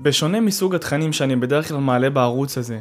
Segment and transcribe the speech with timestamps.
[0.00, 2.78] בשונה מסוג התכנים שאני בדרך כלל מעלה בערוץ הזה,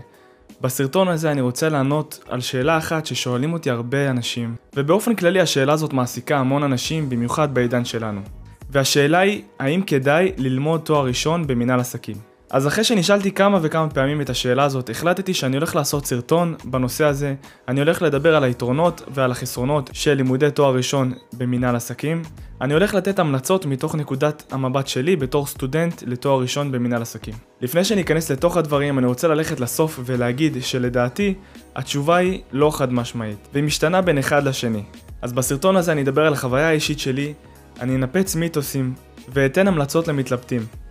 [0.61, 5.73] בסרטון הזה אני רוצה לענות על שאלה אחת ששואלים אותי הרבה אנשים, ובאופן כללי השאלה
[5.73, 8.21] הזאת מעסיקה המון אנשים, במיוחד בעידן שלנו.
[8.69, 12.36] והשאלה היא, האם כדאי ללמוד תואר ראשון במנהל עסקים?
[12.49, 17.05] אז אחרי שנשאלתי כמה וכמה פעמים את השאלה הזאת, החלטתי שאני הולך לעשות סרטון בנושא
[17.05, 17.35] הזה.
[17.67, 22.23] אני הולך לדבר על היתרונות ועל החסרונות של לימודי תואר ראשון במנהל עסקים.
[22.61, 27.33] אני הולך לתת המלצות מתוך נקודת המבט שלי בתור סטודנט לתואר ראשון במנהל עסקים.
[27.61, 31.33] לפני שאני אכנס לתוך הדברים, אני רוצה ללכת לסוף ולהגיד שלדעתי,
[31.75, 34.83] התשובה היא לא חד משמעית, והיא משתנה בין אחד לשני.
[35.21, 37.33] אז בסרטון הזה אני אדבר על החוויה האישית שלי,
[37.79, 38.93] אני אנפץ מיתוסים,
[39.33, 40.86] ואתן המלצות למתלבטים.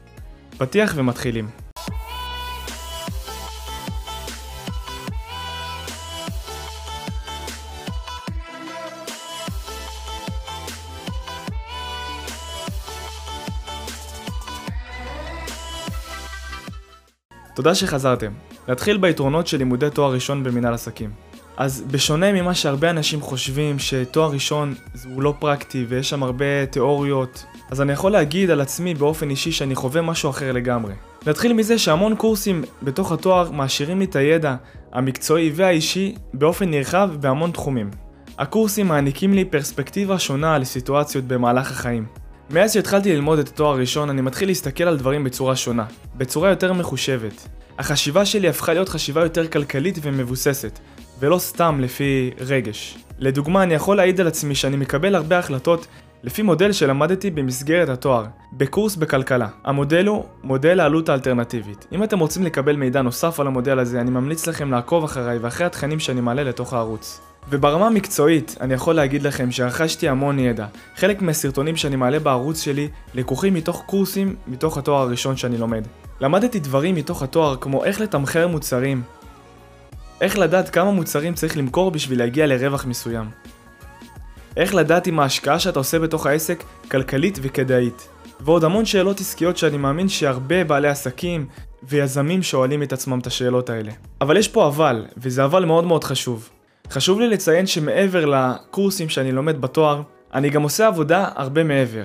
[0.58, 1.48] פתיח ומתחילים.
[17.54, 18.32] תודה שחזרתם.
[18.68, 21.25] נתחיל ביתרונות של לימודי תואר ראשון במנהל עסקים.
[21.56, 24.74] אז בשונה ממה שהרבה אנשים חושבים שתואר ראשון
[25.14, 29.52] הוא לא פרקטי ויש שם הרבה תיאוריות, אז אני יכול להגיד על עצמי באופן אישי
[29.52, 30.92] שאני חווה משהו אחר לגמרי.
[31.26, 34.56] נתחיל מזה שהמון קורסים בתוך התואר מעשירים לי את הידע
[34.92, 37.90] המקצועי והאישי באופן נרחב בהמון תחומים.
[38.38, 42.06] הקורסים מעניקים לי פרספקטיבה שונה על סיטואציות במהלך החיים.
[42.50, 45.84] מאז שהתחלתי ללמוד את התואר הראשון, אני מתחיל להסתכל על דברים בצורה שונה,
[46.16, 47.48] בצורה יותר מחושבת.
[47.78, 50.78] החשיבה שלי הפכה להיות חשיבה יותר כלכלית ומבוססת,
[51.20, 52.98] ולא סתם לפי רגש.
[53.18, 55.86] לדוגמה, אני יכול להעיד על עצמי שאני מקבל הרבה החלטות
[56.22, 59.48] לפי מודל שלמדתי במסגרת התואר, בקורס בכלכלה.
[59.64, 61.86] המודל הוא מודל העלות האלטרנטיבית.
[61.92, 65.66] אם אתם רוצים לקבל מידע נוסף על המודל הזה, אני ממליץ לכם לעקוב אחריי ואחרי
[65.66, 67.20] התכנים שאני מעלה לתוך הערוץ.
[67.50, 70.66] וברמה המקצועית, אני יכול להגיד לכם שרכשתי המון ידע.
[70.96, 75.86] חלק מהסרטונים שאני מעלה בערוץ שלי לקוחים מתוך קורסים מתוך התואר הראשון שאני לומד.
[76.20, 79.02] למדתי דברים מתוך התואר כמו איך לתמחר מוצרים,
[80.20, 83.30] איך לדעת כמה מוצרים צריך למכור בשביל להגיע לרווח מסוים.
[84.56, 88.08] איך לדעת אם ההשקעה שאתה עושה בתוך העסק כלכלית וכדאית.
[88.40, 91.46] ועוד המון שאלות עסקיות שאני מאמין שהרבה בעלי עסקים
[91.82, 93.92] ויזמים שואלים את עצמם את השאלות האלה.
[94.20, 96.48] אבל יש פה אבל, וזה אבל מאוד מאוד חשוב.
[96.90, 100.02] חשוב לי לציין שמעבר לקורסים שאני לומד בתואר,
[100.34, 102.04] אני גם עושה עבודה הרבה מעבר.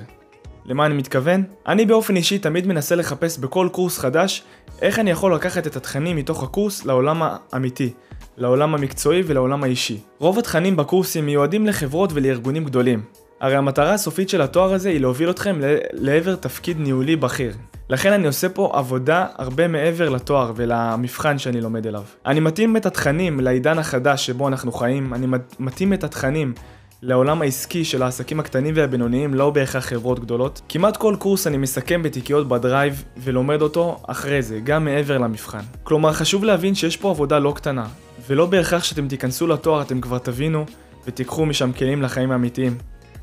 [0.66, 1.44] למה אני מתכוון?
[1.68, 4.44] אני באופן אישי תמיד מנסה לחפש בכל קורס חדש
[4.82, 7.94] איך אני יכול לקחת את התכנים מתוך הקורס לעולם האמיתי,
[8.38, 10.00] לעולם המקצועי ולעולם האישי.
[10.20, 13.02] רוב התכנים בקורסים מיועדים לחברות ולארגונים גדולים.
[13.42, 15.60] הרי המטרה הסופית של התואר הזה היא להוביל אתכם
[15.94, 17.54] לעבר תפקיד ניהולי בכיר.
[17.90, 22.04] לכן אני עושה פה עבודה הרבה מעבר לתואר ולמבחן שאני לומד אליו.
[22.26, 25.28] אני מתאים את התכנים לעידן החדש שבו אנחנו חיים, אני
[25.60, 26.54] מתאים את התכנים
[27.04, 30.62] לעולם העסקי של העסקים הקטנים והבינוניים, לא בהכרח חברות גדולות.
[30.70, 35.62] כמעט כל קורס אני מסכם בתיקיות בדרייב ולומד אותו אחרי זה, גם מעבר למבחן.
[35.84, 37.88] כלומר, חשוב להבין שיש פה עבודה לא קטנה,
[38.28, 40.66] ולא בהכרח שאתם תיכנסו לתואר אתם כבר תבינו
[41.08, 42.78] ותיקחו משם כלים לחיים האמיתיים.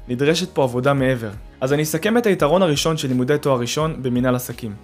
[0.08, 1.30] נדרשת פה עבודה מעבר.
[1.60, 4.74] אז אני אסכם את היתרון הראשון של לימודי תואר ראשון במנהל עסקים.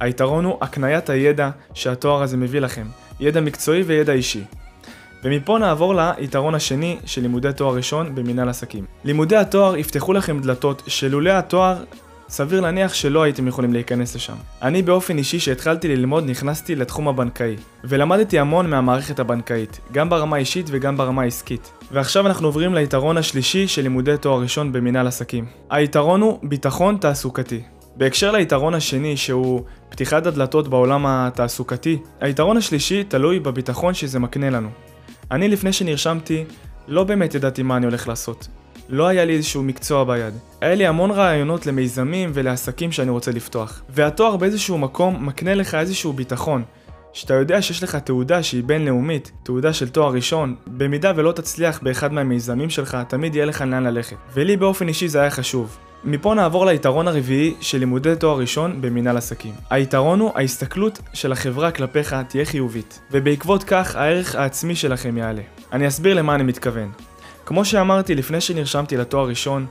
[0.00, 2.86] היתרון הוא הקניית הידע שהתואר הזה מביא לכם,
[3.20, 4.44] ידע מקצועי וידע אישי.
[5.24, 8.84] ומפה נעבור ליתרון השני של לימודי תואר ראשון במנהל עסקים.
[9.04, 11.76] לימודי התואר יפתחו לכם דלתות שלולא התואר
[12.28, 14.34] סביר להניח שלא הייתם יכולים להיכנס לשם.
[14.62, 20.66] אני באופן אישי שהתחלתי ללמוד נכנסתי לתחום הבנקאי, ולמדתי המון מהמערכת הבנקאית, גם ברמה האישית
[20.70, 21.72] וגם ברמה העסקית.
[21.92, 25.46] ועכשיו אנחנו עוברים ליתרון השלישי של לימודי תואר ראשון במנהל עסקים.
[25.70, 27.62] היתרון הוא ביטחון תעסוקתי.
[27.96, 34.68] בהקשר ליתרון השני, שהוא פתיחת הדלתות בעולם התעסוקתי, היתרון השלישי תלוי בביטחון שזה מקנה לנו.
[35.30, 36.44] אני לפני שנרשמתי,
[36.88, 38.48] לא באמת ידעתי מה אני הולך לעשות.
[38.88, 40.34] לא היה לי איזשהו מקצוע ביד.
[40.60, 43.82] היה לי המון רעיונות למיזמים ולעסקים שאני רוצה לפתוח.
[43.88, 46.62] והתואר באיזשהו מקום מקנה לך איזשהו ביטחון.
[47.12, 52.12] שאתה יודע שיש לך תעודה שהיא בינלאומית, תעודה של תואר ראשון, במידה ולא תצליח באחד
[52.12, 54.16] מהמיזמים שלך, תמיד יהיה לך לאן ללכת.
[54.34, 55.76] ולי באופן אישי זה היה חשוב.
[56.04, 59.54] מפה נעבור ליתרון הרביעי של לימודי תואר ראשון במנהל עסקים.
[59.70, 65.42] היתרון הוא ההסתכלות של החברה כלפיך תהיה חיובית, ובעקבות כך הערך העצמי שלכם יעלה.
[65.72, 66.92] אני אסביר למה אני מתכוון.
[67.46, 69.66] כמו שאמרתי לפני שנרשמתי לתואר ראשון,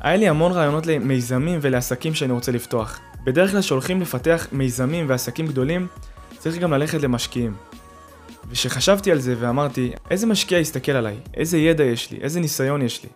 [0.00, 3.00] היה לי המון רעיונות למיזמים ולעסקים שאני רוצה לפתוח.
[3.24, 5.86] בדרך כלל שהולכים לפתח מיזמים ועסקים גדולים,
[6.38, 7.54] צריך גם ללכת למשקיעים.
[8.50, 11.16] וכשחשבתי על זה ואמרתי, איזה משקיע יסתכל עליי?
[11.34, 12.18] איזה ידע יש לי?
[12.22, 13.08] איזה ניסיון יש לי?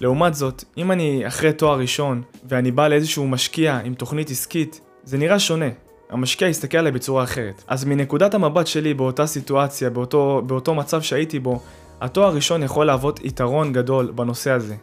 [0.00, 5.18] לעומת זאת, אם אני אחרי תואר ראשון ואני בא לאיזשהו משקיע עם תוכנית עסקית, זה
[5.18, 5.68] נראה שונה.
[6.10, 7.64] המשקיע יסתכל עליי בצורה אחרת.
[7.68, 11.60] אז מנקודת המבט שלי באותה סיטואציה, באותו, באותו מצב שהייתי בו,
[12.00, 14.74] התואר הראשון יכול להוות יתרון גדול בנושא הזה.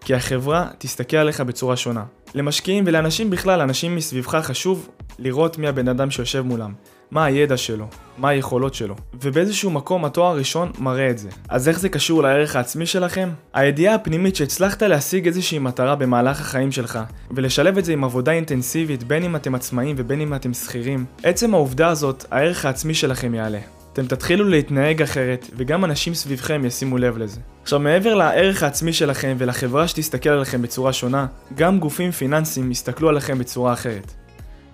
[0.00, 2.04] כי החברה תסתכל עליך בצורה שונה.
[2.34, 6.72] למשקיעים ולאנשים בכלל, אנשים מסביבך חשוב לראות מי הבן אדם שיושב מולם,
[7.10, 7.86] מה הידע שלו,
[8.18, 11.28] מה היכולות שלו, ובאיזשהו מקום התואר הראשון מראה את זה.
[11.48, 13.28] אז איך זה קשור לערך העצמי שלכם?
[13.54, 16.98] הידיעה הפנימית שהצלחת להשיג איזושהי מטרה במהלך החיים שלך,
[17.30, 21.54] ולשלב את זה עם עבודה אינטנסיבית, בין אם אתם עצמאים ובין אם אתם שכירים, עצם
[21.54, 23.58] העובדה הזאת, הערך העצמי שלכם יעלה.
[23.92, 27.40] אתם תתחילו להתנהג אחרת, וגם אנשים סביבכם ישימו לב לזה.
[27.62, 33.38] עכשיו, מעבר לערך העצמי שלכם ולחברה שתסתכל עליכם בצורה שונה, גם גופים פיננסיים יסתכלו עליכם
[33.38, 34.25] בצורה אחרת.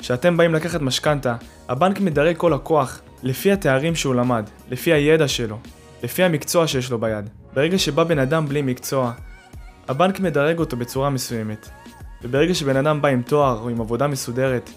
[0.02, 1.36] כשאתם באים לקחת משכנתה,
[1.68, 5.58] הבנק מדרג כל לקוח לפי התארים שהוא למד, לפי הידע שלו,
[6.02, 7.30] לפי המקצוע שיש לו ביד.
[7.54, 9.12] ברגע שבא בן אדם בלי מקצוע,
[9.88, 11.68] הבנק מדרג אותו בצורה מסוימת.
[12.22, 14.70] וברגע שבן אדם בא עם תואר או עם עבודה מסודרת,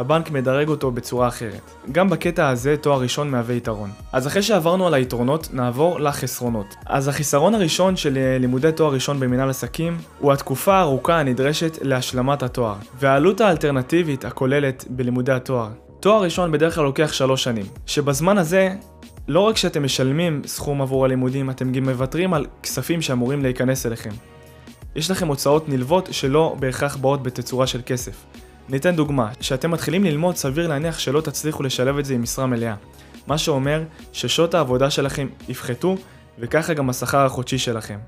[0.00, 1.70] הבנק מדרג אותו בצורה אחרת.
[1.92, 3.90] גם בקטע הזה תואר ראשון מהווה יתרון.
[4.12, 6.74] אז אחרי שעברנו על היתרונות, נעבור לחסרונות.
[6.86, 12.42] אז החיסרון הראשון של אה, לימודי תואר ראשון במנהל עסקים, הוא התקופה הארוכה הנדרשת להשלמת
[12.42, 15.68] התואר, והעלות האלטרנטיבית הכוללת בלימודי התואר.
[16.00, 18.74] תואר ראשון בדרך כלל לוקח שלוש שנים, שבזמן הזה
[19.28, 24.12] לא רק שאתם משלמים סכום עבור הלימודים, אתם גם מוותרים על כספים שאמורים להיכנס אליכם.
[24.96, 28.24] יש לכם הוצאות נלוות שלא בהכרח באות בתצורה של כסף.
[28.70, 32.74] ניתן דוגמה, כשאתם מתחילים ללמוד סביר להניח שלא תצליחו לשלב את זה עם משרה מלאה.
[33.26, 33.82] מה שאומר
[34.12, 35.96] ששעות העבודה שלכם יפחתו,
[36.38, 37.98] וככה גם השכר החודשי שלכם.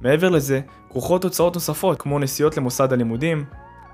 [0.00, 0.60] מעבר לזה,
[0.90, 3.44] כרוכות הוצאות נוספות כמו נסיעות למוסד הלימודים,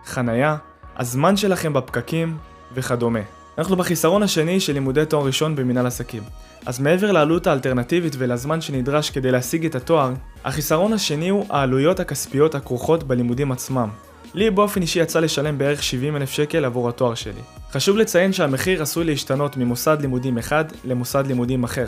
[0.04, 0.56] חנייה,
[0.96, 2.36] הזמן שלכם בפקקים
[2.74, 3.20] וכדומה.
[3.58, 6.22] אנחנו בחיסרון השני של לימודי תואר ראשון במנהל עסקים.
[6.66, 10.12] אז מעבר לעלות האלטרנטיבית ולזמן שנדרש כדי להשיג את התואר,
[10.44, 13.88] החיסרון השני הוא העלויות הכספיות הכרוכות בלימודים עצמם.
[14.34, 17.40] לי באופן אישי יצא לשלם בערך 70 אלף שקל עבור התואר שלי.
[17.72, 21.86] חשוב לציין שהמחיר עשוי להשתנות ממוסד לימודים אחד למוסד לימודים אחר.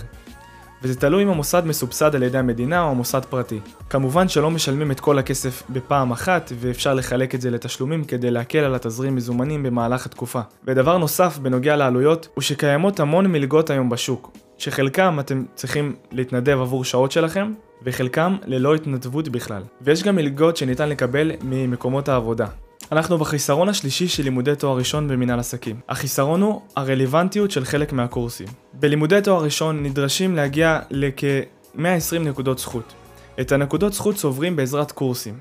[0.82, 3.60] וזה תלוי אם המוסד מסובסד על ידי המדינה או המוסד פרטי.
[3.90, 8.58] כמובן שלא משלמים את כל הכסף בפעם אחת, ואפשר לחלק את זה לתשלומים כדי להקל
[8.58, 10.40] על התזרים מזומנים במהלך התקופה.
[10.64, 16.84] ודבר נוסף בנוגע לעלויות, הוא שקיימות המון מלגות היום בשוק, שחלקם אתם צריכים להתנדב עבור
[16.84, 17.52] שעות שלכם,
[17.84, 19.62] וחלקם ללא התנדבות בכלל.
[19.80, 22.46] ויש גם מלגות שניתן לקבל ממקומות העבודה.
[22.92, 25.80] אנחנו בחיסרון השלישי של לימודי תואר ראשון במנהל עסקים.
[25.88, 28.46] החיסרון הוא הרלוונטיות של חלק מהקורסים.
[28.74, 32.92] בלימודי תואר ראשון נדרשים להגיע לכ-120 נקודות זכות.
[33.40, 35.38] את הנקודות זכות צוברים בעזרת קורסים.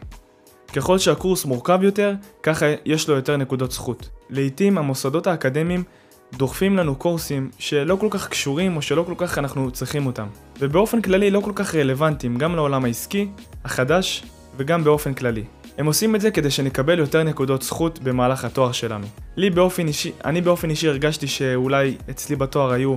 [0.76, 4.10] ככל שהקורס מורכב יותר, ככה יש לו יותר נקודות זכות.
[4.30, 5.84] לעיתים המוסדות האקדמיים
[6.33, 10.28] דוחפים לנו קורסים שלא כל כך קשורים או שלא כל כך אנחנו צריכים אותם.
[10.60, 13.28] ובאופן כללי לא כל כך רלוונטיים גם לעולם העסקי,
[13.66, 14.24] החדש
[14.57, 15.44] וגם באופן כללי.
[15.78, 19.07] הם עושים את זה כדי שנקבל יותר נקודות זכות במהלך התואר שלנו.
[19.38, 22.95] לי באופן אישי, אני באופן אישי הרגשתי שאולי אצלי בתואר היו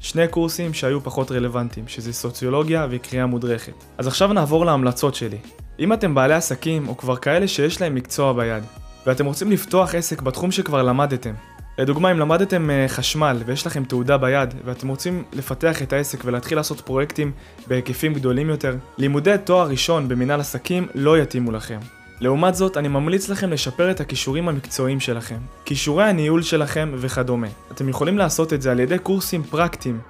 [0.00, 3.72] שני קורסים שהיו פחות רלוונטיים, שזה סוציולוגיה וקריאה מודרכת.
[3.98, 5.38] אז עכשיו נעבור להמלצות שלי.
[5.78, 8.62] אם אתם בעלי עסקים או כבר כאלה שיש להם מקצוע ביד,
[9.06, 11.34] ואתם רוצים לפתוח עסק בתחום שכבר למדתם,
[11.78, 16.58] לדוגמה, אם למדתם אה, חשמל ויש לכם תעודה ביד ואתם רוצים לפתח את העסק ולהתחיל
[16.58, 17.32] לעשות פרויקטים
[17.66, 21.78] בהיקפים גדולים יותר, לימודי תואר ראשון במנהל עסקים לא יתאימו לכם.
[22.20, 27.46] לעומת זאת, אני ממליץ לכם לשפר את הכישורים המקצועיים שלכם, כישורי הניהול שלכם וכדומה.
[27.72, 30.00] אתם יכולים לעשות את זה על ידי קורסים פרקטיים,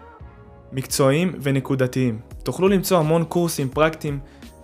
[0.72, 2.18] מקצועיים ונקודתיים.
[2.42, 4.18] תוכלו למצוא המון קורסים פרקטיים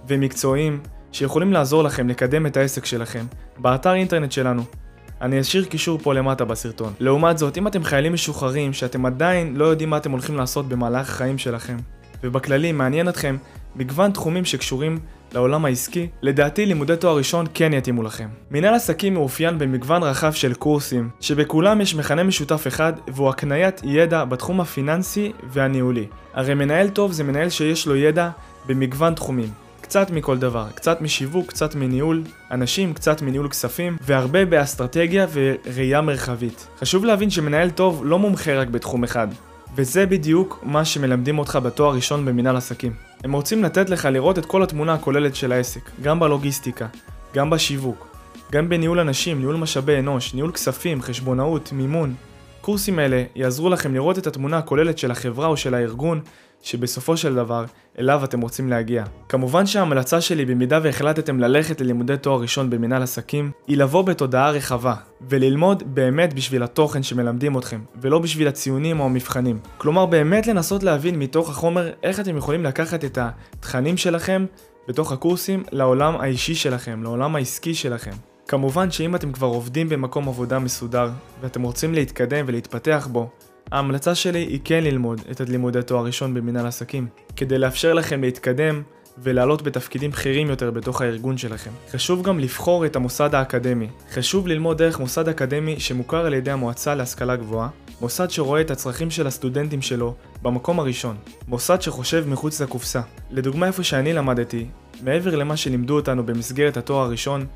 [0.09, 0.81] ומקצועיים
[1.13, 3.25] שיכולים לעזור לכם לקדם את העסק שלכם
[3.59, 4.63] באתר אינטרנט שלנו
[5.23, 6.93] אני אשאיר קישור פה למטה בסרטון.
[7.01, 11.11] לעומת זאת, אם אתם חיילים משוחררים שאתם עדיין לא יודעים מה אתם הולכים לעשות במהלך
[11.11, 11.77] החיים שלכם,
[12.25, 13.37] ובכללי מעניין אתכם
[13.77, 14.99] מגוון תחומים שקשורים
[15.35, 18.29] לעולם העסקי, לדעתי לימודי תואר ראשון כן יתאימו לכם.
[18.51, 24.25] מנהל עסקים מאופיין במגוון רחב של קורסים, שבכולם יש מכנה משותף אחד, והוא הקניית ידע
[24.25, 26.07] בתחום הפיננסי והניהולי.
[26.35, 28.31] הרי מנהל טוב זה מנהל שיש לו ידע
[28.67, 29.49] במגוון תחומים.
[29.91, 36.67] קצת מכל דבר, קצת משיווק, קצת מניהול אנשים, קצת מניהול כספים, והרבה באסטרטגיה וראייה מרחבית.
[36.81, 39.29] חשוב להבין שמנהל טוב לא מומחה רק בתחום אחד,
[39.77, 42.93] וזה בדיוק מה שמלמדים אותך בתואר ראשון במנהל עסקים.
[43.25, 46.87] הם רוצים לתת לך לראות את כל התמונה הכוללת של העסק, גם בלוגיסטיקה,
[47.35, 48.07] גם בשיווק,
[48.53, 52.15] גם בניהול אנשים, ניהול משאבי אנוש, ניהול כספים, חשבונאות, מימון.
[52.61, 56.21] קורסים אלה יעזרו לכם לראות את התמונה הכוללת של החברה או של הארגון
[56.63, 57.65] שבסופו של דבר
[57.99, 59.05] אליו אתם רוצים להגיע.
[59.29, 64.95] כמובן שההמלצה שלי במידה והחלטתם ללכת ללימודי תואר ראשון במנהל עסקים, היא לבוא בתודעה רחבה,
[65.29, 69.59] וללמוד באמת בשביל התוכן שמלמדים אתכם, ולא בשביל הציונים או המבחנים.
[69.79, 74.47] כלומר באמת לנסות להבין מתוך החומר איך אתם יכולים לקחת את התכנים שלכם
[74.89, 78.30] בתוך הקורסים לעולם האישי שלכם, לעולם העסקי שלכם.
[78.51, 83.31] כמובן שאם אתם כבר עובדים במקום עבודה מסודר, ואתם רוצים להתקדם ולהתפתח בו,
[83.73, 88.83] ההמלצה שלי היא כן ללמוד את הלימודי תואר ראשון במנהל עסקים, כדי לאפשר לכם להתקדם
[89.19, 91.71] ולעלות בתפקידים בכירים יותר בתוך הארגון שלכם.
[91.91, 93.89] חשוב גם לבחור את המוסד האקדמי.
[94.13, 97.69] חשוב ללמוד דרך מוסד אקדמי שמוכר על ידי המועצה להשכלה גבוהה,
[98.01, 101.17] מוסד שרואה את הצרכים של הסטודנטים שלו במקום הראשון.
[101.49, 103.01] מוסד שחושב מחוץ לקופסה.
[103.31, 104.67] לדוגמה איפה שאני למדתי,
[105.03, 107.47] מעבר למה שלימדו אותנו במסגרת התואר הראשון,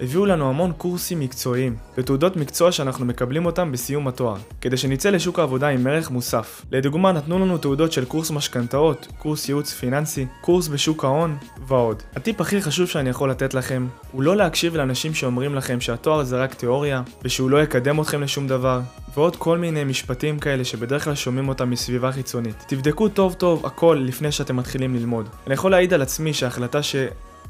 [0.00, 5.38] הביאו לנו המון קורסים מקצועיים, ותעודות מקצוע שאנחנו מקבלים אותם בסיום התואר, כדי שנצא לשוק
[5.38, 6.64] העבודה עם ערך מוסף.
[6.72, 12.02] לדוגמה, נתנו לנו תעודות של קורס משכנתאות, קורס ייעוץ פיננסי, קורס בשוק ההון, ועוד.
[12.16, 16.42] הטיפ הכי חשוב שאני יכול לתת לכם, הוא לא להקשיב לאנשים שאומרים לכם שהתואר זה
[16.42, 18.80] רק תיאוריה, ושהוא לא יקדם אתכם לשום דבר,
[19.14, 22.64] ועוד כל מיני משפטים כאלה שבדרך כלל שומעים אותם מסביבה חיצונית.
[22.66, 25.28] תבדקו טוב טוב הכל לפני שאתם מתחילים ללמוד.
[25.46, 26.96] אני יכול להעיד על עצמי שההחלטה ש...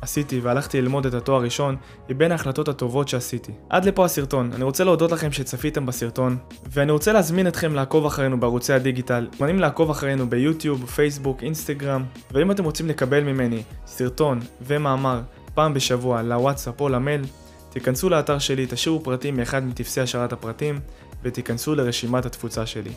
[0.01, 1.77] עשיתי והלכתי ללמוד את התואר הראשון
[2.09, 3.53] היא בין ההחלטות הטובות שעשיתי.
[3.69, 6.37] עד לפה הסרטון, אני רוצה להודות לכם שצפיתם בסרטון
[6.71, 12.51] ואני רוצה להזמין אתכם לעקוב אחרינו בערוצי הדיגיטל, מוזמנים לעקוב אחרינו ביוטיוב, פייסבוק, אינסטגרם ואם
[12.51, 15.21] אתם רוצים לקבל ממני סרטון ומאמר
[15.55, 17.23] פעם בשבוע לוואטסאפ או למייל
[17.71, 20.81] תיכנסו לאתר שלי, תשאירו פרטים מאחד מטפסי השארת הפרטים
[21.23, 22.89] ותיכנסו לרשימת התפוצה שלי.